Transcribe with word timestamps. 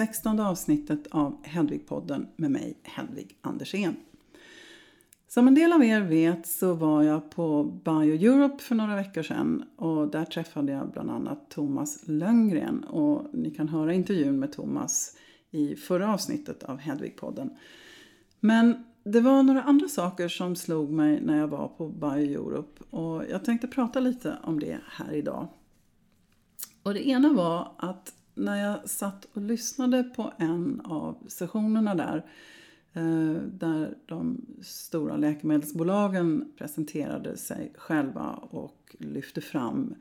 16 0.00 0.40
avsnittet 0.40 1.06
av 1.10 1.46
Hedvigpodden 1.46 2.28
med 2.36 2.50
mig, 2.50 2.76
Hedvig 2.82 3.38
Andersén. 3.40 3.96
Som 5.28 5.48
en 5.48 5.54
del 5.54 5.72
av 5.72 5.84
er 5.84 6.00
vet 6.00 6.46
så 6.46 6.74
var 6.74 7.02
jag 7.02 7.30
på 7.30 7.64
Bio 7.64 8.14
Europe 8.14 8.62
för 8.62 8.74
några 8.74 8.96
veckor 8.96 9.22
sedan 9.22 9.64
och 9.76 10.08
där 10.08 10.24
träffade 10.24 10.72
jag 10.72 10.90
bland 10.90 11.10
annat 11.10 11.50
Thomas 11.50 12.08
Lönngren 12.08 12.84
och 12.84 13.26
ni 13.32 13.50
kan 13.50 13.68
höra 13.68 13.94
intervjun 13.94 14.38
med 14.38 14.52
Thomas 14.52 15.16
i 15.50 15.76
förra 15.76 16.14
avsnittet 16.14 16.62
av 16.62 16.78
Hedvigpodden. 16.78 17.50
Men 18.40 18.84
det 19.04 19.20
var 19.20 19.42
några 19.42 19.62
andra 19.62 19.88
saker 19.88 20.28
som 20.28 20.56
slog 20.56 20.90
mig 20.90 21.20
när 21.22 21.38
jag 21.38 21.48
var 21.48 21.68
på 21.68 21.88
Bio 21.88 22.48
Europe 22.48 22.84
och 22.90 23.24
jag 23.30 23.44
tänkte 23.44 23.68
prata 23.68 24.00
lite 24.00 24.36
om 24.42 24.60
det 24.60 24.78
här 24.90 25.12
idag. 25.12 25.48
Och 26.82 26.94
det 26.94 27.08
ena 27.08 27.32
var 27.32 27.72
att 27.76 28.12
när 28.40 28.56
jag 28.68 28.90
satt 28.90 29.24
och 29.32 29.42
lyssnade 29.42 30.02
på 30.02 30.32
en 30.38 30.80
av 30.84 31.28
sessionerna 31.28 31.94
där 31.94 32.24
eh, 32.92 33.42
där 33.52 33.98
de 34.06 34.46
stora 34.62 35.16
läkemedelsbolagen 35.16 36.52
presenterade 36.58 37.36
sig 37.36 37.72
själva 37.76 38.30
och 38.50 38.96
lyfte 38.98 39.40
fram 39.40 39.94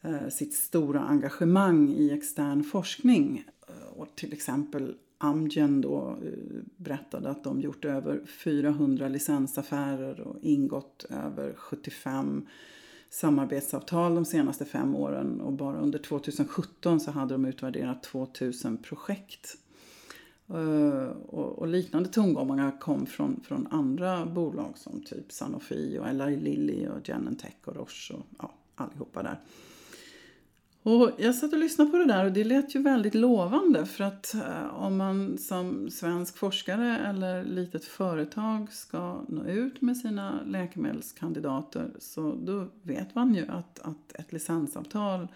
eh, 0.00 0.28
sitt 0.28 0.54
stora 0.54 1.00
engagemang 1.00 1.90
i 1.90 2.10
extern 2.10 2.64
forskning. 2.64 3.44
Eh, 3.68 3.98
och 3.98 4.16
till 4.16 4.32
exempel 4.32 4.94
Amgen 5.18 5.80
då 5.80 6.18
berättade 6.76 7.30
att 7.30 7.44
de 7.44 7.60
gjort 7.60 7.84
över 7.84 8.20
400 8.26 9.08
licensaffärer 9.08 10.20
och 10.20 10.36
ingått 10.42 11.06
över 11.10 11.52
75 11.54 12.46
samarbetsavtal 13.12 14.14
de 14.14 14.24
senaste 14.24 14.64
fem 14.64 14.94
åren 14.94 15.40
och 15.40 15.52
bara 15.52 15.78
under 15.78 15.98
2017 15.98 17.00
så 17.00 17.10
hade 17.10 17.34
de 17.34 17.44
utvärderat 17.44 18.02
2000 18.02 18.76
projekt. 18.76 19.56
Eh, 20.48 21.08
och, 21.26 21.68
liknande 21.68 22.08
tongångar 22.08 22.80
kom 22.80 23.06
från, 23.06 23.40
från 23.44 23.66
andra 23.70 24.26
bolag 24.26 24.78
som 24.78 25.02
typ 25.02 25.32
Sanofi 25.32 25.98
och 25.98 26.08
Eli 26.08 26.36
Lilly 26.36 26.86
och 26.88 27.06
Genentech 27.06 27.54
och 27.64 27.76
Roche 27.76 28.14
och 28.14 28.26
ja, 28.38 28.54
allihopa 28.74 29.22
där. 29.22 29.40
Och 30.84 31.10
jag 31.18 31.34
satt 31.34 31.52
och 31.52 31.58
lyssnade 31.58 31.90
på 31.90 31.96
det 31.96 32.04
där 32.04 32.24
och 32.24 32.32
det 32.32 32.44
lät 32.44 32.74
ju 32.74 32.82
väldigt 32.82 33.14
lovande 33.14 33.86
för 33.86 34.04
att 34.04 34.34
eh, 34.34 34.74
om 34.74 34.96
man 34.96 35.38
som 35.38 35.90
svensk 35.90 36.36
forskare 36.36 36.98
eller 36.98 37.44
litet 37.44 37.84
företag 37.84 38.72
ska 38.72 39.24
nå 39.28 39.44
ut 39.44 39.80
med 39.80 39.96
sina 39.96 40.42
läkemedelskandidater 40.46 41.90
så 41.98 42.34
då 42.34 42.66
vet 42.82 43.14
man 43.14 43.34
ju 43.34 43.46
att, 43.48 43.78
att 43.78 44.12
ett 44.14 44.32
licensavtal 44.32 45.28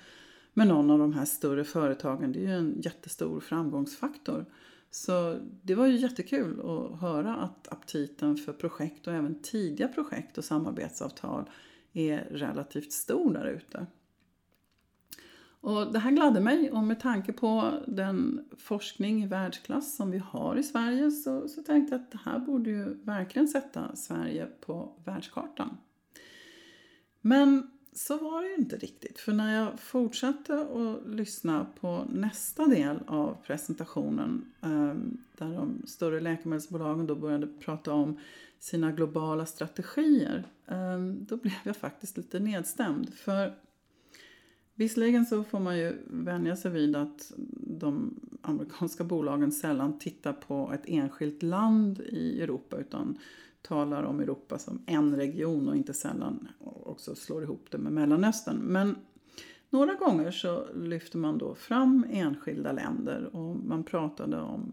med 0.54 0.68
någon 0.68 0.90
av 0.90 0.98
de 0.98 1.12
här 1.12 1.24
större 1.24 1.64
företagen 1.64 2.32
det 2.32 2.38
är 2.38 2.48
ju 2.48 2.56
en 2.56 2.80
jättestor 2.80 3.40
framgångsfaktor. 3.40 4.44
Så 4.90 5.36
det 5.62 5.74
var 5.74 5.86
ju 5.86 5.96
jättekul 5.96 6.60
att 6.60 7.00
höra 7.00 7.36
att 7.36 7.72
aptiten 7.72 8.36
för 8.36 8.52
projekt 8.52 9.06
och 9.06 9.12
även 9.12 9.42
tidiga 9.42 9.88
projekt 9.88 10.38
och 10.38 10.44
samarbetsavtal 10.44 11.50
är 11.92 12.28
relativt 12.30 12.92
stor 12.92 13.32
där 13.32 13.46
ute. 13.46 13.86
Och 15.66 15.92
det 15.92 15.98
här 15.98 16.10
gladde 16.10 16.40
mig 16.40 16.70
och 16.70 16.82
med 16.82 17.00
tanke 17.00 17.32
på 17.32 17.72
den 17.86 18.44
forskning 18.58 19.22
i 19.22 19.26
världsklass 19.26 19.96
som 19.96 20.10
vi 20.10 20.18
har 20.18 20.56
i 20.56 20.62
Sverige 20.62 21.10
så, 21.10 21.48
så 21.48 21.62
tänkte 21.62 21.94
jag 21.94 22.02
att 22.02 22.10
det 22.10 22.20
här 22.24 22.38
borde 22.38 22.70
ju 22.70 22.94
verkligen 23.04 23.48
sätta 23.48 23.96
Sverige 23.96 24.46
på 24.60 24.92
världskartan. 25.04 25.76
Men 27.20 27.70
så 27.92 28.18
var 28.18 28.42
det 28.42 28.48
ju 28.48 28.54
inte 28.54 28.76
riktigt. 28.76 29.20
För 29.20 29.32
när 29.32 29.54
jag 29.54 29.80
fortsatte 29.80 30.60
att 30.60 31.08
lyssna 31.08 31.66
på 31.80 32.04
nästa 32.08 32.66
del 32.66 32.98
av 33.06 33.36
presentationen 33.46 34.52
ehm, 34.62 35.18
där 35.38 35.54
de 35.54 35.82
större 35.86 36.20
läkemedelsbolagen 36.20 37.06
då 37.06 37.14
började 37.14 37.46
prata 37.46 37.92
om 37.92 38.18
sina 38.58 38.92
globala 38.92 39.46
strategier 39.46 40.44
ehm, 40.66 41.24
då 41.24 41.36
blev 41.36 41.54
jag 41.62 41.76
faktiskt 41.76 42.16
lite 42.16 42.38
nedstämd. 42.38 43.14
För 43.14 43.65
Visserligen 44.78 45.26
så 45.26 45.44
får 45.44 45.60
man 45.60 45.78
ju 45.78 45.96
vänja 46.06 46.56
sig 46.56 46.70
vid 46.70 46.96
att 46.96 47.32
de 47.60 48.20
amerikanska 48.42 49.04
bolagen 49.04 49.52
sällan 49.52 49.98
tittar 49.98 50.32
på 50.32 50.72
ett 50.74 50.82
enskilt 50.84 51.42
land 51.42 52.00
i 52.00 52.42
Europa 52.42 52.76
utan 52.76 53.18
talar 53.62 54.02
om 54.02 54.20
Europa 54.20 54.58
som 54.58 54.82
en 54.86 55.16
region 55.16 55.68
och 55.68 55.76
inte 55.76 55.94
sällan 55.94 56.48
också 56.84 57.14
slår 57.14 57.42
ihop 57.42 57.66
det 57.70 57.78
med 57.78 57.92
Mellanöstern. 57.92 58.56
Men 58.56 58.96
några 59.70 59.94
gånger 59.94 60.30
så 60.30 60.66
lyfter 60.74 61.18
man 61.18 61.38
då 61.38 61.54
fram 61.54 62.06
enskilda 62.10 62.72
länder 62.72 63.36
och 63.36 63.56
man 63.56 63.84
pratade 63.84 64.40
om 64.40 64.72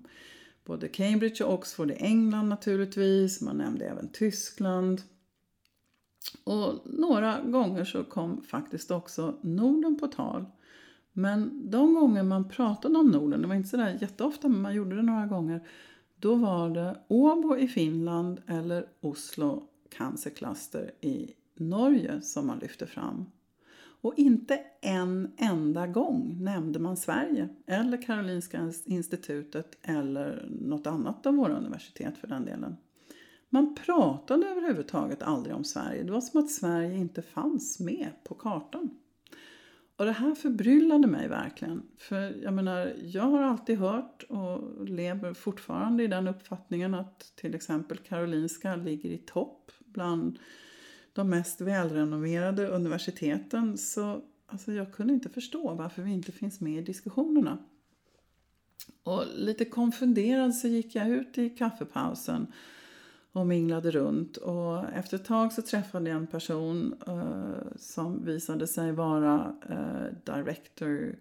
både 0.65 0.87
Cambridge 0.87 1.43
och 1.43 1.53
Oxford 1.53 1.91
i 1.91 1.93
England 1.93 2.49
naturligtvis. 2.49 3.41
Man 3.41 3.57
nämnde 3.57 3.85
även 3.85 4.09
Tyskland. 4.09 5.01
Och 6.43 6.73
några 6.85 7.41
gånger 7.41 7.83
så 7.83 8.03
kom 8.03 8.41
faktiskt 8.41 8.91
också 8.91 9.37
Norden 9.41 9.99
på 9.99 10.07
tal. 10.07 10.45
Men 11.13 11.69
de 11.69 11.93
gånger 11.93 12.23
man 12.23 12.49
pratade 12.49 12.99
om 12.99 13.07
Norden, 13.07 13.41
det 13.41 13.47
var 13.47 13.55
inte 13.55 13.69
sådär 13.69 13.97
jätteofta 14.01 14.47
men 14.47 14.61
man 14.61 14.75
gjorde 14.75 14.95
det 14.95 15.01
några 15.01 15.25
gånger, 15.25 15.67
då 16.19 16.35
var 16.35 16.69
det 16.69 16.99
Åbo 17.07 17.57
i 17.57 17.67
Finland 17.67 18.41
eller 18.47 18.85
Oslo 19.01 19.63
cancerkluster 19.97 20.91
i 21.01 21.33
Norge 21.55 22.21
som 22.21 22.47
man 22.47 22.59
lyfte 22.59 22.87
fram. 22.87 23.25
Och 24.03 24.13
inte 24.17 24.59
en 24.81 25.31
enda 25.37 25.87
gång 25.87 26.37
nämnde 26.39 26.79
man 26.79 26.97
Sverige 26.97 27.49
eller 27.65 28.01
Karolinska 28.01 28.71
institutet 28.85 29.77
eller 29.81 30.47
något 30.61 30.87
annat 30.87 31.25
av 31.25 31.35
våra 31.35 31.57
universitet 31.57 32.17
för 32.17 32.27
den 32.27 32.45
delen. 32.45 32.77
Man 33.53 33.75
pratade 33.75 34.47
överhuvudtaget 34.47 35.23
aldrig 35.23 35.55
om 35.55 35.63
Sverige. 35.63 36.03
Det 36.03 36.11
var 36.11 36.21
som 36.21 36.39
att 36.39 36.51
Sverige 36.51 36.97
inte 36.97 37.21
fanns 37.21 37.79
med 37.79 38.11
på 38.23 38.35
kartan. 38.35 38.89
Och 39.95 40.05
det 40.05 40.11
här 40.11 40.35
förbryllade 40.35 41.07
mig 41.07 41.27
verkligen. 41.27 41.81
För 41.97 42.43
jag 42.43 42.53
menar, 42.53 42.93
jag 43.03 43.23
har 43.23 43.41
alltid 43.41 43.77
hört 43.77 44.23
och 44.23 44.87
lever 44.89 45.33
fortfarande 45.33 46.03
i 46.03 46.07
den 46.07 46.27
uppfattningen 46.27 46.93
att 46.93 47.31
till 47.35 47.55
exempel 47.55 47.97
Karolinska 47.97 48.75
ligger 48.75 49.09
i 49.09 49.17
topp 49.17 49.71
bland 49.85 50.39
de 51.13 51.29
mest 51.29 51.61
välrenoverade 51.61 52.67
universiteten. 52.67 53.77
Så 53.77 54.21
alltså, 54.47 54.71
jag 54.71 54.93
kunde 54.93 55.13
inte 55.13 55.29
förstå 55.29 55.73
varför 55.73 56.01
vi 56.01 56.11
inte 56.11 56.31
finns 56.31 56.61
med 56.61 56.79
i 56.79 56.85
diskussionerna. 56.85 57.57
Och 59.03 59.23
lite 59.35 59.65
konfunderad 59.65 60.55
så 60.55 60.67
gick 60.67 60.95
jag 60.95 61.09
ut 61.09 61.37
i 61.37 61.49
kaffepausen 61.49 62.47
och 63.33 63.47
minglade 63.47 63.91
runt. 63.91 64.37
Och 64.37 64.83
efter 64.93 65.17
ett 65.17 65.25
tag 65.25 65.53
så 65.53 65.61
träffade 65.61 66.09
jag 66.09 66.17
en 66.17 66.27
person 66.27 66.95
uh, 67.07 67.77
som 67.79 68.25
visade 68.25 68.67
sig 68.67 68.91
vara 68.91 69.55
uh, 69.69 70.35
Director 70.35 71.15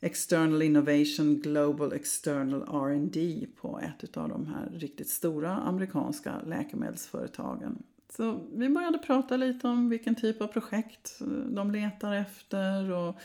External 0.00 0.62
Innovation 0.62 1.40
Global 1.40 1.92
External 1.92 2.62
R&D 2.62 3.46
på 3.60 3.80
ett 3.80 4.16
av 4.16 4.28
de 4.28 4.46
här 4.46 4.70
riktigt 4.74 5.08
stora 5.08 5.50
amerikanska 5.50 6.40
läkemedelsföretagen. 6.46 7.82
Så 8.16 8.40
vi 8.54 8.68
började 8.68 8.98
prata 8.98 9.36
lite 9.36 9.68
om 9.68 9.88
vilken 9.88 10.14
typ 10.14 10.40
av 10.40 10.46
projekt 10.46 11.20
eh, 11.20 11.26
de 11.26 11.70
letar 11.70 12.14
efter 12.14 12.90
och 12.92 13.16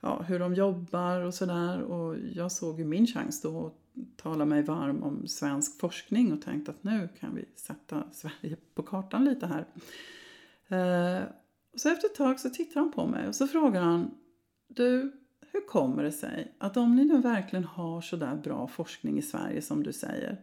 ja, 0.00 0.22
hur 0.22 0.38
de 0.38 0.54
jobbar 0.54 1.20
och 1.20 1.34
sådär. 1.34 1.82
Och 1.82 2.16
jag 2.34 2.52
såg 2.52 2.78
ju 2.78 2.84
min 2.84 3.06
chans 3.06 3.40
då 3.40 3.66
att 3.66 3.74
talat 4.16 4.48
mig 4.48 4.62
varm 4.62 5.02
om 5.02 5.26
svensk 5.26 5.80
forskning 5.80 6.32
och 6.32 6.42
tänkte 6.42 6.70
att 6.70 6.84
nu 6.84 7.08
kan 7.20 7.34
vi 7.34 7.44
sätta 7.54 8.04
Sverige 8.12 8.56
på 8.74 8.82
kartan 8.82 9.24
lite 9.24 9.46
här. 9.46 9.66
Eh, 10.68 11.24
så 11.74 11.88
efter 11.88 12.06
ett 12.06 12.14
tag 12.14 12.40
så 12.40 12.50
tittar 12.50 12.80
han 12.80 12.92
på 12.92 13.06
mig 13.06 13.28
och 13.28 13.34
så 13.34 13.46
frågar 13.46 13.82
han 13.82 14.10
Du, 14.68 15.12
hur 15.52 15.66
kommer 15.66 16.02
det 16.02 16.12
sig 16.12 16.54
att 16.58 16.76
om 16.76 16.96
ni 16.96 17.04
nu 17.04 17.18
verkligen 17.18 17.64
har 17.64 18.00
så 18.00 18.16
där 18.16 18.36
bra 18.36 18.68
forskning 18.68 19.18
i 19.18 19.22
Sverige 19.22 19.62
som 19.62 19.82
du 19.82 19.92
säger 19.92 20.40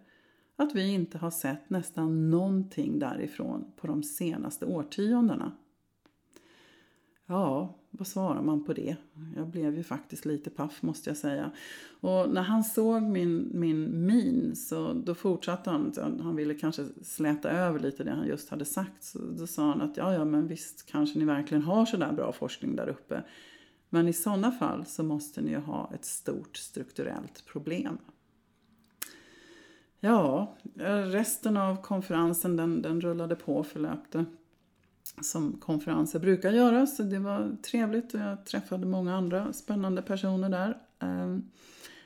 att 0.56 0.76
vi 0.76 0.94
inte 0.94 1.18
har 1.18 1.32
sett 1.32 1.70
nästan 1.70 2.30
någonting 2.30 3.00
därifrån 3.00 3.72
på 3.76 3.88
de 3.88 4.04
senaste 4.04 4.66
årtiondena? 4.66 5.52
Ja, 7.30 7.76
vad 7.92 8.08
svarar 8.08 8.42
man 8.42 8.64
på 8.64 8.74
det? 8.74 8.96
Jag 9.36 9.48
blev 9.48 9.76
ju 9.76 9.84
faktiskt 9.84 10.26
lite 10.26 10.50
paff 10.50 10.82
måste 10.82 11.10
jag 11.10 11.18
säga. 11.18 11.52
Och 12.00 12.30
när 12.30 12.42
han 12.42 12.64
såg 12.64 13.04
min, 13.04 13.52
min 13.54 14.06
min 14.06 14.56
så 14.56 14.94
då 14.94 15.16
fortsatte 15.16 15.70
han. 15.70 15.94
Han 16.24 16.36
ville 16.36 16.54
kanske 16.54 16.86
släta 17.04 17.50
över 17.50 17.80
lite 17.80 18.04
det 18.04 18.12
han 18.12 18.28
just 18.28 18.50
hade 18.50 18.66
sagt. 18.66 19.04
Så 19.04 19.20
då 19.20 19.48
sa 19.48 19.70
han 19.70 19.82
att 19.82 19.98
ja, 19.98 20.14
ja, 20.14 20.26
men 20.26 20.48
visst 20.48 20.86
kanske 20.86 21.20
ni 21.20 21.26
verkligen 21.26 21.64
har 21.64 21.86
så 21.86 21.98
där 21.98 22.14
bra 22.14 22.32
forskning 22.32 22.76
där 22.76 22.88
uppe. 22.90 23.24
Men 23.90 24.08
i 24.08 24.14
sådana 24.14 24.52
fall 24.52 24.86
så 24.86 25.04
måste 25.04 25.42
ni 25.42 25.52
ju 25.52 25.60
ha 25.60 25.92
ett 25.94 26.06
stort 26.06 26.58
strukturellt 26.58 27.46
problem. 27.46 27.98
Ja, 30.00 30.56
resten 31.06 31.58
av 31.58 31.82
konferensen 31.82 32.56
den, 32.56 32.82
den 32.82 33.02
rullade 33.02 33.36
på 33.36 33.56
och 33.56 33.68
förlöpte 33.68 34.26
som 35.22 35.58
konferenser 35.60 36.20
brukar 36.20 36.52
göra. 36.52 36.88
Så 36.88 37.04
det 37.04 37.20
var 37.20 37.58
trevligt 37.62 38.14
och 38.14 38.20
jag 38.20 38.46
träffade 38.46 38.86
många 38.86 39.16
andra 39.16 39.54
spännande 39.54 40.02
personer 40.02 40.50
där. 40.50 40.78
Ehm, 41.00 41.50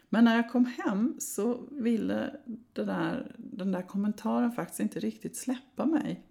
men 0.09 0.25
när 0.25 0.35
jag 0.35 0.51
kom 0.51 0.65
hem 0.65 1.15
så 1.19 1.63
ville 1.71 2.35
det 2.73 2.83
där, 2.83 3.35
den 3.37 3.71
där 3.71 3.81
kommentaren 3.81 4.51
faktiskt 4.51 4.79
inte 4.79 4.99
riktigt 4.99 5.37
släppa 5.37 5.85
mig. 5.85 6.25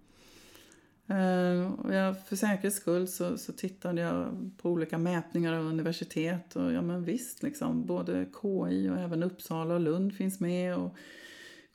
Ehm, 1.07 1.75
och 1.75 1.95
jag, 1.95 2.27
för 2.27 2.37
säkerhets 2.37 2.77
skull 2.77 3.09
så, 3.09 3.39
så 3.39 3.53
tittade 3.53 4.01
jag 4.01 4.51
på 4.57 4.71
olika 4.71 4.99
mätningar 4.99 5.53
av 5.53 5.67
universitet 5.67 6.57
och 6.57 6.73
ja 6.73 6.83
men 6.83 7.05
visst 7.05 7.43
liksom 7.43 7.87
både 7.87 8.27
KI 8.43 8.89
och 8.89 8.99
även 8.99 9.23
Uppsala 9.23 9.75
och 9.75 9.81
Lund 9.81 10.15
finns 10.15 10.41
med 10.41 10.77
och 10.77 10.97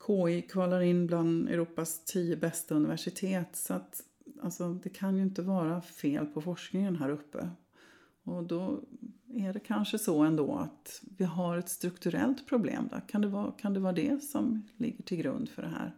KI 0.08 0.42
kvalar 0.42 0.82
in 0.82 1.08
bland 1.08 1.50
Europas 1.50 2.06
tio 2.06 2.36
bästa 2.36 2.76
universitet 2.76 3.50
så 3.56 3.74
att 3.74 4.02
alltså, 4.42 4.74
det 4.74 4.90
kan 4.90 5.16
ju 5.18 5.22
inte 5.22 5.42
vara 5.42 5.82
fel 5.82 6.26
på 6.26 6.42
forskningen 6.42 6.96
här 6.96 7.10
uppe. 7.10 7.50
Och 8.24 8.44
då 8.44 8.82
är 9.34 9.54
det 9.54 9.60
kanske 9.60 10.00
så 10.00 10.24
ändå 10.24 10.56
att 10.56 11.02
vi 11.18 11.26
har 11.26 11.58
ett 11.58 11.70
strukturellt 11.70 12.48
problem 12.48 12.88
där. 12.92 13.02
Kan 13.08 13.22
det 13.22 13.28
vara, 13.28 13.52
kan 13.52 13.74
det, 13.74 13.80
vara 13.80 13.94
det 13.94 14.24
som 14.24 14.64
ligger 14.78 15.04
till 15.04 15.18
grund 15.18 15.50
för 15.50 15.62
det 15.62 15.68
här? 15.68 15.96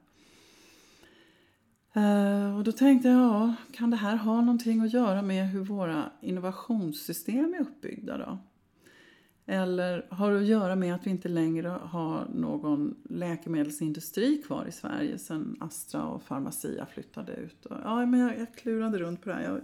Eh, 1.94 2.58
och 2.58 2.64
då 2.64 2.72
tänkte 2.72 3.08
jag, 3.08 3.20
ja, 3.20 3.56
kan 3.74 3.90
det 3.90 3.98
här 3.98 4.16
ha 4.16 4.42
någonting 4.42 4.82
att 4.82 4.94
göra 4.94 5.22
med 5.22 5.50
hur 5.50 5.64
våra 5.64 6.12
innovationssystem 6.22 7.54
är 7.54 7.62
uppbyggda 7.62 8.18
då? 8.18 8.38
Eller 9.50 10.08
har 10.10 10.32
det 10.32 10.38
att 10.38 10.46
göra 10.46 10.76
med 10.76 10.96
att 10.96 11.06
vi 11.06 11.10
inte 11.10 11.30
längre 11.30 11.68
har 11.68 12.28
någon 12.36 12.96
läkemedelsindustri 13.10 14.42
kvar 14.42 14.66
i 14.66 14.72
Sverige 14.72 15.18
sen 15.18 15.58
Astra 15.60 16.04
och 16.04 16.26
Pharmacia 16.26 16.86
flyttade 16.86 17.34
ut? 17.34 17.68
Ja, 17.70 18.06
men 18.06 18.20
jag, 18.20 18.40
jag 18.40 18.54
klurade 18.54 18.98
runt 18.98 19.22
på 19.22 19.30
det 19.30 19.36
här. 19.36 19.44
Jag 19.44 19.62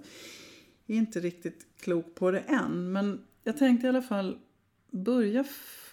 är 0.88 1.00
inte 1.00 1.20
riktigt 1.20 1.68
klok 1.80 2.16
på 2.16 2.32
det 2.32 2.40
än. 2.40 2.92
Men 2.92 3.22
jag 3.44 3.58
tänkte 3.58 3.88
i 3.88 3.90
alla 3.90 4.02
fall 4.02 4.38
börja 4.92 5.44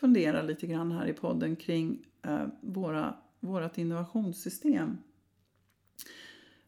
fundera 0.00 0.42
lite 0.42 0.66
grann 0.66 0.92
här 0.92 1.06
i 1.06 1.12
podden 1.12 1.56
kring 1.56 2.06
eh, 2.22 2.46
våra, 2.60 3.14
vårat 3.40 3.78
innovationssystem. 3.78 4.98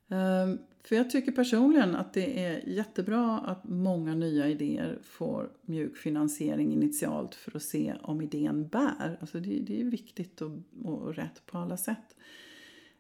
Eh, 0.09 0.55
för 0.85 0.97
jag 0.97 1.11
tycker 1.11 1.33
personligen 1.33 1.97
att 1.97 2.13
det 2.13 2.45
är 2.45 2.69
jättebra 2.69 3.39
att 3.39 3.69
många 3.69 4.15
nya 4.15 4.49
idéer 4.49 4.99
får 5.03 5.51
mjuk 5.63 5.97
finansiering 5.97 6.73
initialt 6.73 7.35
för 7.35 7.57
att 7.57 7.63
se 7.63 7.95
om 8.03 8.21
idén 8.21 8.69
bär. 8.69 9.19
Alltså 9.21 9.41
det, 9.41 9.61
det 9.61 9.81
är 9.81 9.85
viktigt 9.85 10.41
och, 10.41 10.51
och 10.85 11.15
rätt 11.15 11.47
på 11.47 11.59
alla 11.59 11.77
sätt. 11.77 12.17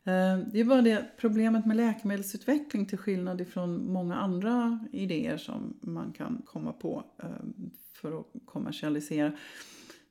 Eh, 0.05 0.38
det 0.52 0.61
är 0.61 0.64
bara 0.64 0.82
det 0.82 1.06
problemet 1.17 1.67
med 1.67 1.76
läkemedelsutveckling 1.76 2.87
till 2.87 2.99
skillnad 2.99 3.40
ifrån 3.40 3.93
många 3.93 4.14
andra 4.14 4.78
idéer 4.93 5.37
som 5.37 5.76
man 5.81 6.12
kan 6.12 6.43
komma 6.46 6.73
på 6.73 7.05
eh, 7.23 7.28
för 7.93 8.20
att 8.20 8.26
kommersialisera 8.44 9.32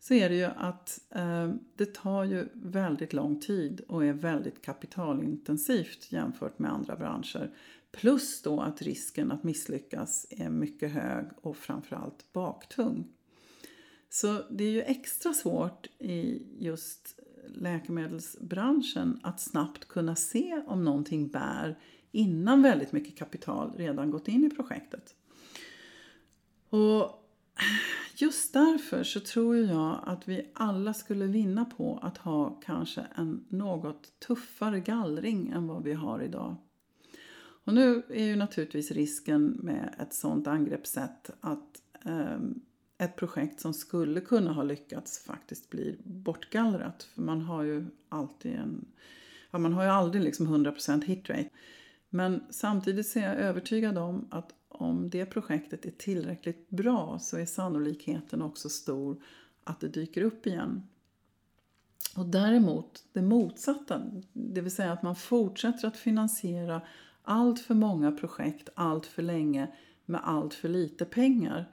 så 0.01 0.13
är 0.13 0.30
det 0.30 0.36
ju 0.36 0.44
att 0.44 1.00
eh, 1.09 1.51
det 1.75 1.94
tar 1.94 2.24
ju 2.24 2.48
väldigt 2.53 3.13
lång 3.13 3.39
tid 3.39 3.81
och 3.88 4.06
är 4.06 4.13
väldigt 4.13 4.62
kapitalintensivt 4.62 6.12
jämfört 6.12 6.59
med 6.59 6.71
andra 6.71 6.95
branscher. 6.95 7.56
Plus 7.92 8.42
då 8.42 8.62
att 8.62 8.81
risken 8.81 9.31
att 9.31 9.44
misslyckas 9.44 10.25
är 10.30 10.50
mycket 10.50 10.92
hög 10.92 11.25
och 11.42 11.57
framförallt 11.57 12.33
baktung. 12.33 13.07
Så 14.09 14.42
det 14.50 14.63
är 14.63 14.71
ju 14.71 14.81
extra 14.81 15.33
svårt 15.33 15.88
i 16.00 16.42
just 16.59 17.19
läkemedelsbranschen 17.48 19.19
att 19.24 19.39
snabbt 19.39 19.88
kunna 19.88 20.15
se 20.15 20.63
om 20.68 20.83
någonting 20.83 21.27
bär 21.27 21.80
innan 22.12 22.62
väldigt 22.62 22.92
mycket 22.92 23.18
kapital 23.18 23.74
redan 23.77 24.12
gått 24.12 24.27
in 24.27 24.45
i 24.45 24.50
projektet. 24.50 25.15
Och 26.69 27.21
just 28.16 28.54
därför 28.54 29.04
så 29.04 29.19
tror 29.19 29.58
jag 29.58 30.04
att 30.06 30.28
vi 30.28 30.52
alla 30.54 30.94
skulle 30.94 31.25
vinna 31.25 31.66
på 31.66 32.00
att 32.02 32.18
ha 32.18 32.60
kanske 32.66 33.06
en 33.16 33.46
något 33.50 34.19
tuffare 34.19 34.80
gallring 34.80 35.50
än 35.50 35.68
vad 35.68 35.84
vi 35.84 35.94
har 35.94 36.22
idag. 36.22 36.56
Och 37.63 37.74
nu 37.74 38.04
är 38.10 38.25
ju 38.25 38.36
naturligtvis 38.36 38.92
risken 38.92 39.60
med 39.63 39.96
ett 40.00 40.13
sådant 40.13 40.48
angreppssätt 40.48 41.30
att 41.42 41.81
eh, 42.06 42.40
ett 42.98 43.16
projekt 43.16 43.60
som 43.60 43.74
skulle 43.74 44.22
kunna 44.22 44.54
ha 44.54 44.63
lyckats 44.63 45.19
faktiskt 45.19 45.69
blir 45.69 45.98
bortgallrat. 46.04 47.04
För 47.04 47.22
man 47.22 47.42
har 47.42 47.63
ju 47.63 47.86
alltid 48.10 48.56
en, 48.56 48.86
ja, 49.52 49.60
man 49.60 49.74
har 49.74 49.84
ju 49.84 49.90
aldrig 49.90 50.24
liksom 50.24 50.48
100% 50.48 51.04
hitrate. 51.04 51.50
Men 52.10 52.44
samtidigt 52.50 53.08
så 53.08 53.19
är 53.19 53.24
jag 53.24 53.36
övertygad 53.36 53.98
om 53.98 54.28
att 54.31 54.54
om 54.81 55.10
det 55.10 55.25
projektet 55.25 55.86
är 55.86 55.92
tillräckligt 55.92 56.69
bra 56.69 57.19
så 57.19 57.38
är 57.38 57.45
sannolikheten 57.45 58.42
också 58.42 58.69
stor 58.69 59.24
att 59.63 59.80
det 59.80 59.88
dyker 59.88 60.22
upp 60.22 60.48
igen. 60.48 60.83
Och 62.16 62.25
däremot 62.25 63.04
det 63.13 63.22
motsatta, 63.22 64.01
det 64.33 64.62
vill 64.62 64.72
säga 64.72 64.92
att 64.92 65.04
man 65.04 65.16
fortsätter 65.16 65.88
att 65.88 65.98
finansiera 65.98 66.81
allt 67.24 67.60
för 67.60 67.74
många 67.74 68.12
projekt 68.12 68.69
allt 68.75 69.06
för 69.06 69.22
länge 69.22 69.72
med 70.06 70.22
allt 70.24 70.54
för 70.54 70.69
lite 70.69 71.06
pengar. 71.06 71.72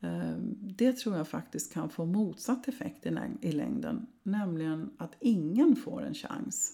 Eh, 0.00 0.36
det 0.60 0.92
tror 0.92 1.16
jag 1.16 1.28
faktiskt 1.28 1.72
kan 1.72 1.90
få 1.90 2.04
motsatt 2.04 2.68
effekt 2.68 3.06
i 3.40 3.52
längden, 3.52 4.06
nämligen 4.22 4.90
att 4.98 5.16
ingen 5.20 5.76
får 5.76 6.02
en 6.02 6.14
chans. 6.14 6.72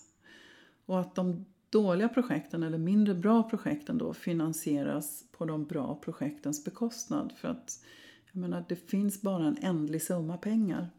Och 0.87 1.01
att 1.01 1.15
de 1.15 1.45
dåliga 1.75 2.09
projekten 2.09 2.63
eller 2.63 2.79
mindre 2.79 3.15
bra 3.15 3.43
projekten 3.43 3.99
då 3.99 4.15
finansieras 4.15 5.25
på 5.33 5.45
de 5.45 5.65
bra 5.65 5.95
projektens 5.95 6.65
bekostnad. 6.65 7.33
För 7.37 7.49
att 7.49 7.85
jag 8.33 8.41
menar, 8.41 8.65
det 8.69 8.77
finns 8.77 9.23
bara 9.23 9.47
en 9.47 9.57
ändlig 9.61 10.03
summa 10.03 10.37
pengar. 10.37 10.91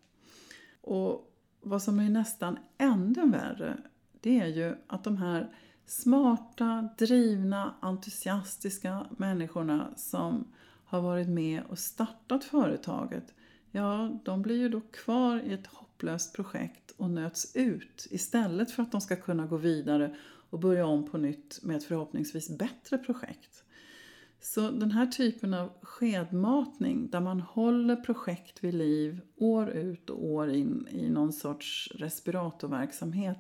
Och 0.81 1.31
vad 1.62 1.81
som 1.81 2.00
är 2.00 2.10
nästan 2.10 2.57
ännu 2.77 3.30
värre 3.30 3.77
det 4.22 4.39
är 4.39 4.48
ju 4.48 4.75
att 4.88 5.04
de 5.04 5.18
här 5.18 5.56
smarta, 5.86 6.89
drivna, 6.98 7.75
entusiastiska 7.80 9.06
människorna 9.18 9.94
som 9.95 10.48
har 10.86 11.01
varit 11.01 11.30
med 11.30 11.63
och 11.69 11.80
startat 11.80 12.44
företaget 12.44 13.33
ja, 13.75 14.19
de 14.24 14.42
blir 14.42 14.57
ju 14.57 14.69
då 14.69 14.81
kvar 14.81 15.39
i 15.39 15.54
ett 15.54 15.68
hopplöst 15.68 16.36
projekt 16.36 16.92
och 16.98 17.10
nöts 17.10 17.56
ut 17.56 18.07
istället 18.10 18.71
för 18.71 18.83
att 18.83 18.92
de 18.92 19.02
ska 19.02 19.16
kunna 19.16 19.45
gå 19.45 19.57
vidare 19.57 20.16
och 20.49 20.59
börja 20.59 20.85
om 20.85 21.06
på 21.06 21.18
nytt 21.18 21.59
med 21.64 21.78
ett 21.78 21.83
förhoppningsvis 21.83 22.57
bättre 22.57 22.97
projekt. 22.97 23.64
Så 24.42 24.71
den 24.71 24.92
här 24.92 25.06
typen 25.06 25.54
av 25.54 25.69
skedmatning 25.81 27.09
där 27.09 27.19
man 27.19 27.40
håller 27.40 27.95
projekt 27.95 28.64
vid 28.64 28.73
liv 28.73 29.21
år 29.37 29.69
ut 29.69 30.09
och 30.09 30.25
år 30.25 30.49
in 30.49 30.87
i 30.92 31.09
någon 31.09 31.33
sorts 31.33 31.92
respiratorverksamhet. 31.95 33.37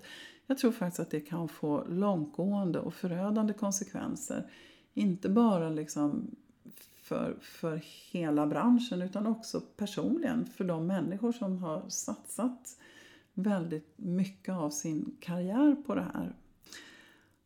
Jag 0.47 0.57
tror 0.57 0.71
faktiskt 0.71 0.99
att 0.99 1.11
det 1.11 1.19
kan 1.19 1.47
få 1.47 1.83
långtgående 1.89 2.79
och 2.79 2.93
förödande 2.93 3.53
konsekvenser. 3.53 4.49
Inte 4.93 5.29
bara 5.29 5.69
liksom 5.69 6.35
för, 6.95 7.37
för 7.41 7.81
hela 8.11 8.47
branschen 8.47 9.01
utan 9.01 9.27
också 9.27 9.61
personligen 9.61 10.45
för 10.45 10.63
de 10.63 10.87
människor 10.87 11.31
som 11.31 11.57
har 11.57 11.89
satsat 11.89 12.77
väldigt 13.33 13.93
mycket 13.95 14.55
av 14.55 14.69
sin 14.69 15.17
karriär 15.19 15.75
på 15.85 15.95
det 15.95 16.07
här. 16.13 16.35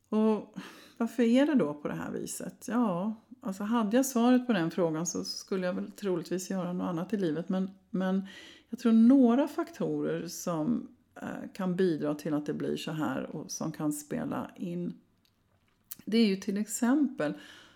Och 0.10 0.56
varför 0.98 1.24
är 1.24 1.46
det 1.46 1.56
då 1.56 1.74
på 1.74 1.88
det 1.88 1.94
här 1.94 2.12
viset? 2.12 2.66
Ja, 2.68 3.16
alltså 3.42 3.63
hade 3.63 3.98
jag 3.98 4.06
svaret 4.06 4.48
på 4.48 4.54
den 4.54 4.72
frågan 4.72 5.08
så 5.08 5.24
skulle 5.24 5.66
jag 5.66 5.74
väl 5.74 5.92
troligtvis 5.92 6.50
göra 6.50 6.74
något 6.74 6.89
annat 6.89 7.13
i 7.13 7.18
livet. 7.18 7.50
Men, 7.50 7.70
men 7.89 8.28
jag 8.70 8.80
tror 8.80 8.92
några 8.92 9.48
faktorer 9.48 10.28
som 10.28 10.88
eh, 11.22 11.51
kan 11.54 11.75
bidra 11.75 12.16
till 12.16 12.34
att 12.34 12.46
det 12.46 12.54
blir 12.54 12.78
så 12.78 12.92
här 12.92 13.36
och 13.36 13.51
som 13.51 13.72
kan 13.72 13.94
spela 13.94 14.51
in. 14.56 14.94
Det 16.06 16.18
är 16.18 16.25
ju 16.25 16.36
till 16.36 16.58
exempel 16.58 17.34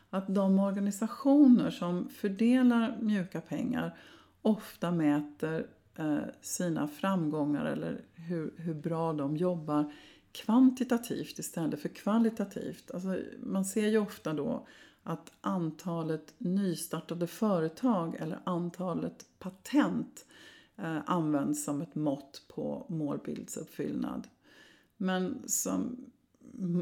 att 0.10 0.36
de 0.36 0.60
organisationer 0.60 1.72
som 1.72 2.10
fördelar 2.10 2.98
mjuka 3.02 3.42
pengar 3.42 3.98
ofta 4.42 4.92
mäter 4.92 5.68
eh, 5.96 6.18
sina 6.42 6.88
framgångar 6.88 7.66
eller 7.66 8.02
hur, 8.14 8.54
hur 8.58 8.74
bra 8.74 9.14
de 9.14 9.38
jobbar 9.38 9.94
kvantitativt 10.34 11.40
istället 11.40 11.82
för 11.82 11.90
kvalitativt. 11.90 12.92
Alltså, 12.92 13.20
man 13.40 13.66
ser 13.66 13.88
ju 13.88 13.98
ofta 13.98 14.34
då 14.34 14.68
att 15.04 15.32
antalet 15.42 16.34
nystartade 16.38 17.28
företag 17.28 18.16
eller 18.16 18.40
antalet 18.44 19.26
patent 19.40 20.26
eh, 20.78 21.00
används 21.06 21.64
som 21.64 21.82
ett 21.82 21.96
mått 21.96 22.46
på 22.48 22.86
målbildsuppfyllnad. 22.90 24.28
Men 24.98 25.44
som 25.46 26.06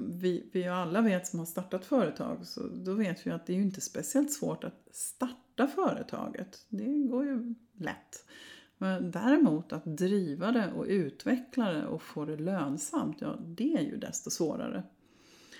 vi, 0.09 0.49
vi 0.51 0.67
alla 0.67 1.01
vet 1.01 1.27
som 1.27 1.39
har 1.39 1.45
startat 1.45 1.85
företag 1.85 2.47
så 2.47 2.67
då 2.67 2.93
vet 2.93 3.27
vi 3.27 3.31
att 3.31 3.45
det 3.45 3.53
är 3.53 3.57
ju 3.57 3.63
inte 3.63 3.81
speciellt 3.81 4.31
svårt 4.31 4.63
att 4.63 4.87
starta 4.91 5.67
företaget. 5.67 6.65
Det 6.69 7.07
går 7.09 7.25
ju 7.25 7.55
lätt. 7.77 8.25
Men 8.81 9.11
däremot 9.11 9.73
att 9.73 9.85
driva 9.85 10.51
det 10.51 10.71
och 10.71 10.85
utveckla 10.85 11.71
det 11.71 11.85
och 11.85 12.01
få 12.01 12.25
det 12.25 12.37
lönsamt, 12.37 13.21
ja 13.21 13.35
det 13.45 13.73
är 13.73 13.81
ju 13.81 13.97
desto 13.97 14.29
svårare. 14.29 14.83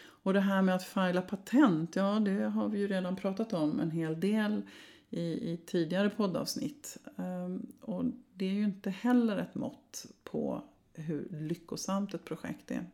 Och 0.01 0.33
det 0.33 0.39
här 0.39 0.61
med 0.61 0.75
att 0.75 0.83
fila 0.83 1.21
patent, 1.21 1.95
ja 1.95 2.19
det 2.19 2.43
har 2.43 2.69
vi 2.69 2.79
ju 2.79 2.87
redan 2.87 3.15
pratat 3.15 3.53
om 3.53 3.79
en 3.79 3.91
hel 3.91 4.19
del 4.19 4.61
i, 5.09 5.21
i 5.21 5.57
tidigare 5.65 6.09
poddavsnitt. 6.09 6.97
Um, 7.15 7.67
och 7.81 8.05
det 8.33 8.45
är 8.45 8.53
ju 8.53 8.63
inte 8.63 8.89
heller 8.89 9.37
ett 9.37 9.55
mått 9.55 10.05
på 10.23 10.63
hur 10.93 11.27
lyckosamt 11.31 12.13
ett 12.13 12.25
projekt 12.25 12.71
är. 12.71 12.85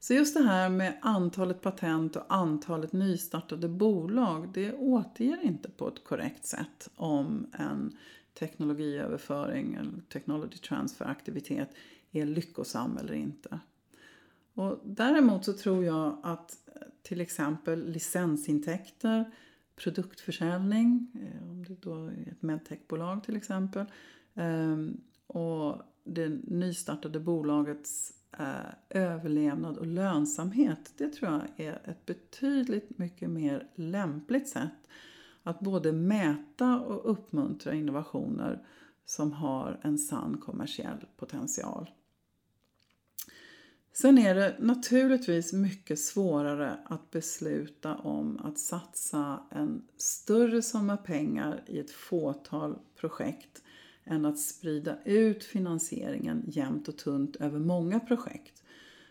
Så 0.00 0.14
just 0.14 0.36
det 0.36 0.42
här 0.42 0.68
med 0.68 0.98
antalet 1.02 1.60
patent 1.60 2.16
och 2.16 2.24
antalet 2.28 2.92
nystartade 2.92 3.68
bolag, 3.68 4.48
det 4.54 4.72
återger 4.72 5.42
inte 5.42 5.70
på 5.70 5.88
ett 5.88 6.04
korrekt 6.04 6.46
sätt 6.46 6.90
om 6.96 7.46
en 7.52 7.96
teknologiöverföring 8.34 9.74
eller 9.74 9.92
technology 10.08 10.56
transfer 10.56 11.04
aktivitet 11.04 11.68
är 12.12 12.26
lyckosam 12.26 12.96
eller 12.96 13.14
inte. 13.14 13.60
Och 14.54 14.80
däremot 14.84 15.44
så 15.44 15.52
tror 15.52 15.84
jag 15.84 16.18
att 16.22 16.58
eh, 16.74 16.82
till 17.02 17.20
exempel 17.20 17.90
licensintäkter, 17.90 19.32
produktförsäljning, 19.76 21.06
eh, 21.14 21.50
om 21.50 21.64
det 21.64 21.82
då 21.82 22.06
är 22.06 22.28
ett 22.30 22.42
medtechbolag 22.42 23.24
till 23.24 23.36
exempel, 23.36 23.86
ehm, 24.34 25.00
och 25.26 25.82
det 26.04 26.28
nystartade 26.44 27.20
bolagets 27.20 28.12
eh, 28.38 29.00
överlevnad 29.02 29.78
och 29.78 29.86
lönsamhet, 29.86 30.92
det 30.96 31.08
tror 31.08 31.30
jag 31.32 31.66
är 31.66 31.90
ett 31.90 32.06
betydligt 32.06 32.98
mycket 32.98 33.30
mer 33.30 33.68
lämpligt 33.74 34.48
sätt 34.48 34.88
att 35.42 35.60
både 35.60 35.92
mäta 35.92 36.80
och 36.80 37.10
uppmuntra 37.10 37.74
innovationer 37.74 38.66
som 39.04 39.32
har 39.32 39.80
en 39.82 39.98
sann 39.98 40.38
kommersiell 40.38 41.06
potential. 41.16 41.90
Sen 43.94 44.18
är 44.18 44.34
det 44.34 44.56
naturligtvis 44.60 45.52
mycket 45.52 45.98
svårare 45.98 46.78
att 46.84 47.10
besluta 47.10 47.96
om 47.96 48.38
att 48.38 48.58
satsa 48.58 49.42
en 49.50 49.82
större 49.96 50.62
summa 50.62 50.96
pengar 50.96 51.64
i 51.66 51.78
ett 51.78 51.90
fåtal 51.90 52.78
projekt 52.96 53.62
än 54.04 54.24
att 54.24 54.38
sprida 54.38 54.98
ut 55.04 55.44
finansieringen 55.44 56.44
jämnt 56.46 56.88
och 56.88 56.98
tunt 56.98 57.36
över 57.36 57.58
många 57.58 58.00
projekt. 58.00 58.62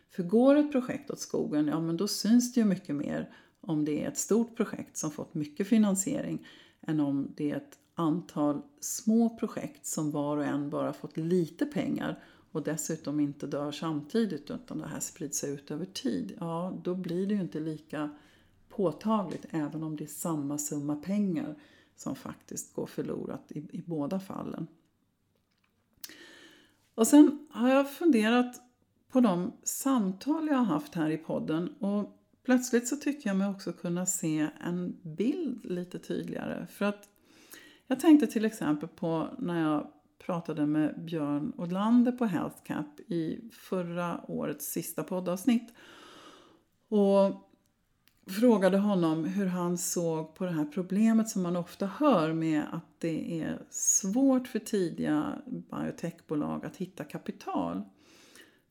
För 0.09 0.23
går 0.23 0.55
ett 0.55 0.71
projekt 0.71 1.11
åt 1.11 1.19
skogen, 1.19 1.67
ja 1.67 1.79
men 1.79 1.97
då 1.97 2.07
syns 2.07 2.53
det 2.53 2.59
ju 2.59 2.65
mycket 2.65 2.95
mer 2.95 3.33
om 3.61 3.85
det 3.85 4.03
är 4.03 4.07
ett 4.07 4.17
stort 4.17 4.55
projekt 4.55 4.97
som 4.97 5.11
fått 5.11 5.33
mycket 5.33 5.67
finansiering 5.67 6.47
än 6.81 6.99
om 6.99 7.33
det 7.35 7.51
är 7.51 7.57
ett 7.57 7.79
antal 7.95 8.61
små 8.79 9.37
projekt 9.37 9.85
som 9.85 10.11
var 10.11 10.37
och 10.37 10.45
en 10.45 10.69
bara 10.69 10.93
fått 10.93 11.17
lite 11.17 11.65
pengar 11.65 12.23
och 12.51 12.63
dessutom 12.63 13.19
inte 13.19 13.47
dör 13.47 13.71
samtidigt 13.71 14.51
utan 14.51 14.79
det 14.79 14.87
här 14.87 14.99
sprids 14.99 15.43
ut 15.43 15.71
över 15.71 15.85
tid. 15.85 16.37
Ja, 16.39 16.79
då 16.83 16.95
blir 16.95 17.27
det 17.27 17.33
ju 17.33 17.41
inte 17.41 17.59
lika 17.59 18.09
påtagligt 18.69 19.45
även 19.49 19.83
om 19.83 19.95
det 19.95 20.03
är 20.03 20.07
samma 20.07 20.57
summa 20.57 20.95
pengar 20.95 21.55
som 21.95 22.15
faktiskt 22.15 22.73
går 22.73 22.85
förlorat 22.85 23.51
i, 23.51 23.59
i 23.59 23.83
båda 23.85 24.19
fallen. 24.19 24.67
Och 26.95 27.07
sen 27.07 27.47
har 27.51 27.69
jag 27.69 27.91
funderat 27.91 28.61
på 29.09 29.19
de 29.19 29.51
samtal 29.63 30.47
jag 30.47 30.57
har 30.57 30.65
haft 30.65 30.95
här 30.95 31.09
i 31.09 31.17
podden 31.17 31.75
och 31.79 32.20
plötsligt 32.43 32.87
så 32.87 32.95
tycker 32.95 33.29
jag 33.29 33.37
mig 33.37 33.47
också 33.47 33.73
kunna 33.73 34.05
se 34.05 34.47
en 34.59 34.97
bild 35.03 35.65
lite 35.65 35.99
tydligare. 35.99 36.67
För 36.67 36.85
att 36.85 37.09
jag 37.87 37.99
tänkte 37.99 38.27
till 38.27 38.45
exempel 38.45 38.89
på 38.89 39.27
när 39.39 39.61
jag 39.61 39.87
pratade 40.25 40.65
med 40.65 41.03
Björn 41.05 41.53
Odlander 41.57 42.11
på 42.11 42.25
HealthCap 42.25 42.99
i 42.99 43.49
förra 43.51 44.21
årets 44.27 44.65
sista 44.65 45.03
poddavsnitt. 45.03 45.73
Och 46.87 47.51
frågade 48.27 48.77
honom 48.77 49.25
hur 49.25 49.45
han 49.45 49.77
såg 49.77 50.35
på 50.35 50.45
det 50.45 50.51
här 50.51 50.65
problemet 50.65 51.29
som 51.29 51.41
man 51.41 51.55
ofta 51.55 51.85
hör 51.85 52.33
med 52.33 52.63
att 52.71 52.99
det 52.99 53.41
är 53.41 53.61
svårt 53.69 54.47
för 54.47 54.59
tidiga 54.59 55.41
biotechbolag 55.45 56.65
att 56.65 56.77
hitta 56.77 57.03
kapital. 57.03 57.81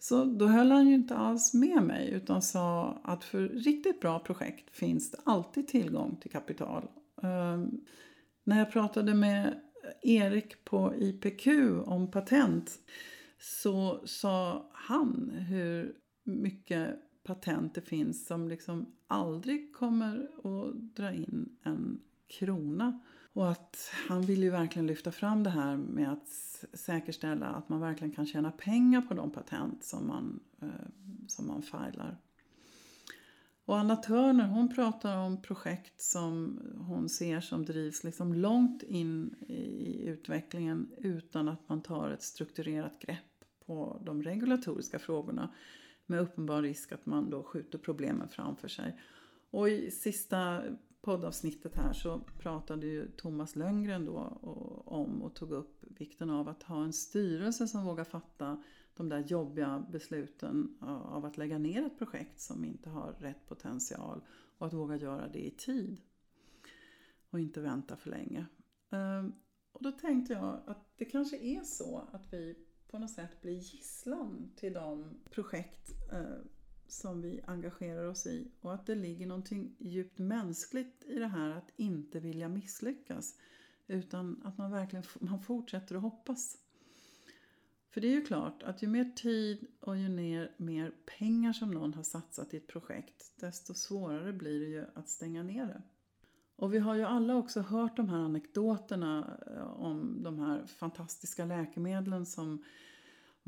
Så 0.03 0.25
då 0.25 0.47
höll 0.47 0.71
han 0.71 0.89
ju 0.89 0.95
inte 0.95 1.17
alls 1.17 1.55
med 1.55 1.83
mig 1.83 2.11
utan 2.11 2.43
sa 2.43 3.01
att 3.03 3.25
för 3.25 3.49
riktigt 3.49 4.01
bra 4.01 4.19
projekt 4.19 4.77
finns 4.77 5.11
det 5.11 5.19
alltid 5.25 5.69
tillgång 5.69 6.17
till 6.17 6.31
kapital. 6.31 6.89
Um, 7.17 7.81
när 8.45 8.59
jag 8.59 8.73
pratade 8.73 9.15
med 9.15 9.61
Erik 10.03 10.65
på 10.65 10.95
IPQ 10.97 11.47
om 11.85 12.11
patent 12.11 12.79
så 13.39 14.01
sa 14.05 14.71
han 14.73 15.31
hur 15.31 15.95
mycket 16.25 16.97
patent 17.23 17.75
det 17.75 17.81
finns 17.81 18.27
som 18.27 18.49
liksom 18.49 18.87
aldrig 19.07 19.75
kommer 19.75 20.29
att 20.45 20.97
dra 20.97 21.13
in 21.13 21.49
en 21.63 22.01
krona. 22.27 23.01
Och 23.33 23.51
att 23.51 23.91
han 24.09 24.23
vill 24.23 24.43
ju 24.43 24.51
verkligen 24.51 24.87
lyfta 24.87 25.13
fram 25.13 25.43
det 25.43 25.51
här 25.51 25.77
med 25.77 26.13
att 26.13 26.29
säkerställa 26.73 27.47
att 27.47 27.69
man 27.69 27.81
verkligen 27.81 28.15
kan 28.15 28.27
tjäna 28.27 28.51
pengar 28.51 29.01
på 29.01 29.15
de 29.15 29.31
patent 29.31 29.85
som 29.85 30.07
man, 30.07 30.41
eh, 30.63 30.69
som 31.29 31.47
man 31.47 31.63
filar. 31.63 32.19
Och 33.65 33.79
Anna 33.79 33.97
Törner 33.97 34.47
hon 34.47 34.75
pratar 34.75 35.17
om 35.17 35.43
projekt 35.43 36.01
som 36.01 36.61
hon 36.89 37.09
ser 37.09 37.41
som 37.41 37.65
drivs 37.65 38.05
liksom 38.05 38.35
långt 38.35 38.83
in 38.83 39.35
i 39.49 40.07
utvecklingen 40.07 40.91
utan 40.99 41.49
att 41.49 41.69
man 41.69 41.83
tar 41.83 42.11
ett 42.11 42.23
strukturerat 42.23 43.01
grepp 43.01 43.45
på 43.67 44.03
de 44.05 44.23
regulatoriska 44.23 44.99
frågorna 44.99 45.55
med 46.07 46.21
uppenbar 46.21 46.63
risk 46.63 46.93
att 46.93 47.07
man 47.07 47.31
då 47.31 47.43
skjuter 47.43 47.79
problemen 47.79 48.29
framför 48.29 48.69
sig. 48.69 49.01
Och 49.51 49.69
i 49.69 49.91
sista 49.91 50.63
poddavsnittet 51.03 51.75
här 51.75 51.93
så 51.93 52.21
pratade 52.39 52.87
ju 52.87 53.11
Thomas 53.11 53.57
Lönngren 53.57 54.05
då 54.05 54.19
om 54.85 55.23
och 55.23 55.35
tog 55.35 55.51
upp 55.51 55.85
vikten 55.99 56.31
av 56.31 56.49
att 56.49 56.63
ha 56.63 56.85
en 56.85 56.93
styrelse 56.93 57.69
som 57.69 57.85
vågar 57.85 58.05
fatta 58.05 58.63
de 58.95 59.09
där 59.09 59.19
jobbiga 59.19 59.87
besluten 59.91 60.77
av 60.81 61.25
att 61.25 61.37
lägga 61.37 61.59
ner 61.59 61.87
ett 61.87 61.99
projekt 61.99 62.41
som 62.41 62.65
inte 62.65 62.91
har 62.91 63.13
rätt 63.13 63.49
potential 63.49 64.21
och 64.59 64.67
att 64.67 64.73
våga 64.73 64.97
göra 64.97 65.29
det 65.29 65.47
i 65.47 65.51
tid 65.51 65.97
och 67.31 67.41
inte 67.41 67.61
vänta 67.61 67.97
för 67.97 68.11
länge. 68.11 68.47
Ehm, 68.91 69.33
och 69.73 69.83
då 69.83 69.93
tänkte 69.93 70.33
jag 70.33 70.61
att 70.67 70.93
det 70.97 71.05
kanske 71.05 71.37
är 71.37 71.63
så 71.63 72.09
att 72.13 72.33
vi 72.33 72.57
på 72.89 72.99
något 72.99 73.11
sätt 73.11 73.41
blir 73.41 73.53
gisslan 73.53 74.53
till 74.57 74.73
de 74.73 75.21
projekt 75.31 75.91
eh, 76.13 76.39
som 76.93 77.23
vi 77.23 77.41
engagerar 77.47 78.05
oss 78.05 78.27
i 78.27 78.51
och 78.61 78.75
att 78.75 78.87
det 78.87 78.95
ligger 78.95 79.27
någonting 79.27 79.77
djupt 79.79 80.19
mänskligt 80.19 81.05
i 81.05 81.19
det 81.19 81.27
här 81.27 81.51
att 81.51 81.73
inte 81.77 82.21
vilja 82.21 82.49
misslyckas 82.49 83.35
utan 83.87 84.43
att 84.45 84.59
man 84.59 84.71
verkligen 84.71 85.05
man 85.21 85.43
fortsätter 85.43 85.95
att 85.95 86.03
hoppas. 86.03 86.59
För 87.91 88.01
det 88.01 88.07
är 88.07 88.13
ju 88.13 88.25
klart 88.25 88.63
att 88.63 88.83
ju 88.83 88.89
mer 88.89 89.13
tid 89.17 89.67
och 89.81 89.97
ju 89.97 90.09
mer, 90.09 90.55
mer 90.57 90.93
pengar 91.19 91.53
som 91.53 91.71
någon 91.71 91.95
har 91.95 92.03
satsat 92.03 92.55
i 92.55 92.57
ett 92.57 92.67
projekt 92.67 93.33
desto 93.41 93.75
svårare 93.75 94.33
blir 94.33 94.61
det 94.61 94.67
ju 94.67 94.85
att 94.95 95.09
stänga 95.09 95.43
ner 95.43 95.67
det. 95.67 95.83
Och 96.57 96.75
vi 96.75 96.79
har 96.79 96.95
ju 96.95 97.05
alla 97.05 97.37
också 97.37 97.61
hört 97.61 97.97
de 97.97 98.09
här 98.09 98.19
anekdoterna 98.19 99.39
eh, 99.47 99.63
om 99.63 100.23
de 100.23 100.39
här 100.39 100.67
fantastiska 100.67 101.45
läkemedlen 101.45 102.27
som 102.27 102.65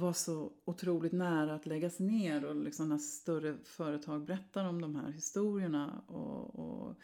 var 0.02 0.12
så 0.12 0.52
otroligt 0.64 1.12
nära 1.12 1.54
att 1.54 1.66
läggas 1.66 1.98
ner 1.98 2.44
och 2.44 2.56
liksom 2.56 2.88
när 2.88 2.98
större 2.98 3.56
företag 3.64 4.24
berättar 4.24 4.68
om 4.68 4.80
de 4.80 4.96
här 4.96 5.10
historierna 5.10 6.02
och, 6.06 6.58
och 6.58 6.96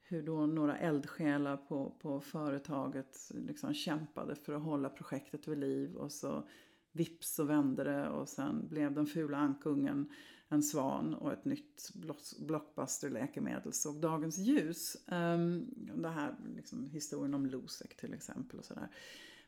hur 0.00 0.22
då 0.22 0.46
några 0.46 0.78
eldsjälar 0.78 1.56
på, 1.56 1.90
på 1.90 2.20
företaget 2.20 3.30
liksom 3.34 3.74
kämpade 3.74 4.34
för 4.34 4.52
att 4.52 4.62
hålla 4.62 4.88
projektet 4.88 5.48
vid 5.48 5.58
liv 5.58 5.96
och 5.96 6.12
så 6.12 6.48
vips 6.92 7.34
så 7.34 7.44
vände 7.44 7.84
det 7.84 8.08
och 8.08 8.28
sen 8.28 8.68
blev 8.68 8.94
den 8.94 9.06
fula 9.06 9.36
ankungen 9.36 10.12
en 10.48 10.62
svan 10.62 11.14
och 11.14 11.32
ett 11.32 11.44
nytt 11.44 11.90
blockbuster-läkemedel 12.38 13.72
såg 13.72 14.00
dagens 14.00 14.38
ljus. 14.38 14.96
Um, 15.06 15.74
det 16.02 16.08
här 16.08 16.36
liksom, 16.56 16.90
historien 16.90 17.34
om 17.34 17.46
Losec 17.46 17.96
till 17.96 18.14
exempel 18.14 18.58
och 18.58 18.64
sådär. 18.64 18.88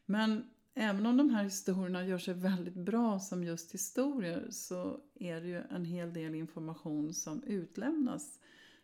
Men 0.06 0.44
även 0.78 1.06
om 1.06 1.16
de 1.16 1.30
här 1.30 1.44
historierna 1.44 2.04
gör 2.04 2.18
sig 2.18 2.34
väldigt 2.34 2.74
bra 2.74 3.20
som 3.20 3.44
just 3.44 3.74
historier 3.74 4.46
så 4.50 5.00
är 5.14 5.40
det 5.40 5.46
ju 5.46 5.62
en 5.70 5.84
hel 5.84 6.12
del 6.12 6.34
information 6.34 7.14
som 7.14 7.42
utlämnas. 7.42 8.40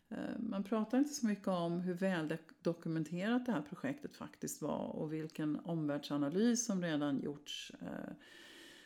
Eh, 0.08 0.38
man 0.38 0.64
pratar 0.64 0.98
inte 0.98 1.14
så 1.14 1.26
mycket 1.26 1.48
om 1.48 1.80
hur 1.80 1.94
väl 1.94 2.36
dokumenterat 2.62 3.46
det 3.46 3.52
här 3.52 3.62
projektet 3.62 4.16
faktiskt 4.16 4.62
var 4.62 4.86
och 4.86 5.12
vilken 5.12 5.60
omvärldsanalys 5.64 6.66
som 6.66 6.82
redan 6.82 7.20
gjorts 7.22 7.72
eh, 7.80 8.14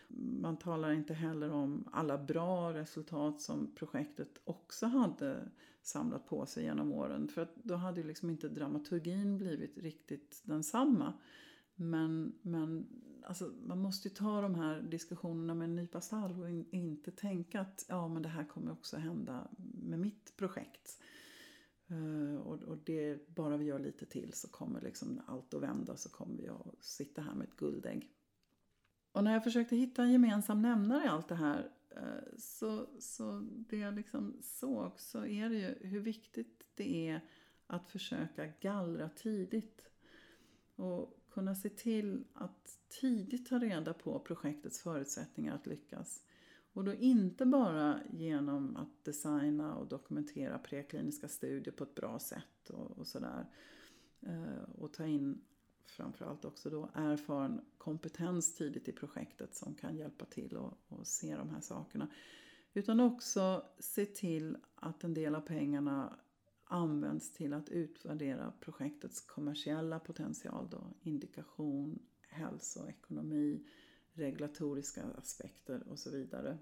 man 0.08 0.56
talar 0.56 0.92
inte 0.92 1.14
heller 1.14 1.50
om 1.50 1.88
alla 1.92 2.18
bra 2.18 2.74
resultat 2.74 3.40
som 3.40 3.74
projektet 3.74 4.40
också 4.44 4.86
hade 4.86 5.48
samlat 5.82 6.26
på 6.26 6.46
sig 6.46 6.64
genom 6.64 6.92
åren. 6.92 7.28
För 7.28 7.48
då 7.54 7.74
hade 7.74 8.00
ju 8.00 8.06
liksom 8.06 8.30
inte 8.30 8.48
dramaturgin 8.48 9.38
blivit 9.38 9.78
riktigt 9.78 10.40
densamma. 10.44 11.12
Men, 11.80 12.38
men 12.42 12.86
alltså, 13.22 13.52
man 13.66 13.78
måste 13.78 14.08
ju 14.08 14.14
ta 14.14 14.40
de 14.40 14.54
här 14.54 14.82
diskussionerna 14.82 15.54
med 15.54 15.64
en 15.64 15.76
nypa 15.76 16.00
salt 16.00 16.38
och 16.38 16.50
in, 16.50 16.68
inte 16.70 17.10
tänka 17.10 17.60
att 17.60 17.86
ja, 17.88 18.08
men 18.08 18.22
det 18.22 18.28
här 18.28 18.44
kommer 18.44 18.72
också 18.72 18.96
hända 18.96 19.48
med 19.74 19.98
mitt 19.98 20.36
projekt. 20.36 21.02
Uh, 21.90 22.36
och, 22.36 22.62
och 22.62 22.78
det, 22.84 23.28
bara 23.34 23.56
vi 23.56 23.64
gör 23.64 23.78
lite 23.78 24.06
till 24.06 24.32
så 24.32 24.48
kommer 24.48 24.80
liksom 24.80 25.20
allt 25.26 25.54
att 25.54 25.62
vända 25.62 25.96
så 25.96 26.08
kommer 26.08 26.36
vi 26.36 26.48
att 26.48 26.84
sitta 26.84 27.22
här 27.22 27.34
med 27.34 27.46
ett 27.46 27.56
guldägg. 27.56 28.10
Och 29.12 29.24
när 29.24 29.32
jag 29.32 29.44
försökte 29.44 29.76
hitta 29.76 30.02
en 30.02 30.12
gemensam 30.12 30.62
nämnare 30.62 31.04
i 31.04 31.08
allt 31.08 31.28
det 31.28 31.34
här 31.34 31.70
eh, 31.90 32.38
så, 32.38 32.86
så 33.00 33.48
det 33.68 33.76
jag 33.76 33.94
liksom 33.94 34.36
såg 34.42 35.00
så 35.00 35.26
är 35.26 35.48
det 35.48 35.56
ju 35.56 35.88
hur 35.88 36.00
viktigt 36.00 36.64
det 36.74 37.08
är 37.08 37.20
att 37.66 37.88
försöka 37.88 38.46
gallra 38.60 39.08
tidigt. 39.08 39.82
Och 40.76 41.17
kunna 41.38 41.54
se 41.54 41.68
till 41.68 42.24
att 42.34 42.78
tidigt 43.00 43.48
ta 43.48 43.58
reda 43.58 43.94
på 43.94 44.18
projektets 44.18 44.80
förutsättningar 44.80 45.54
att 45.54 45.66
lyckas. 45.66 46.22
Och 46.72 46.84
då 46.84 46.94
inte 46.94 47.46
bara 47.46 48.00
genom 48.10 48.76
att 48.76 49.04
designa 49.04 49.74
och 49.76 49.86
dokumentera 49.86 50.58
prekliniska 50.58 51.28
studier 51.28 51.74
på 51.74 51.84
ett 51.84 51.94
bra 51.94 52.18
sätt 52.18 52.70
och, 52.70 52.98
och 52.98 53.06
sådär. 53.06 53.46
Eh, 54.20 54.62
och 54.78 54.92
ta 54.92 55.06
in 55.06 55.40
framförallt 55.86 56.44
också 56.44 56.70
då 56.70 56.90
erfaren 56.94 57.60
kompetens 57.78 58.54
tidigt 58.54 58.88
i 58.88 58.92
projektet 58.92 59.54
som 59.54 59.74
kan 59.74 59.96
hjälpa 59.96 60.24
till 60.24 60.58
att 60.88 61.06
se 61.06 61.36
de 61.36 61.50
här 61.50 61.60
sakerna. 61.60 62.08
Utan 62.74 63.00
också 63.00 63.64
se 63.78 64.06
till 64.06 64.56
att 64.74 65.04
en 65.04 65.14
del 65.14 65.34
av 65.34 65.40
pengarna 65.40 66.18
används 66.68 67.32
till 67.32 67.52
att 67.52 67.68
utvärdera 67.68 68.52
projektets 68.60 69.20
kommersiella 69.20 69.98
potential 69.98 70.68
då, 70.70 70.92
indikation, 71.00 71.98
hälsoekonomi, 72.28 73.64
regulatoriska 74.12 75.04
aspekter 75.18 75.88
och 75.88 75.98
så 75.98 76.10
vidare. 76.10 76.58